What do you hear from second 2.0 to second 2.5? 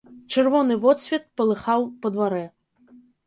па дварэ.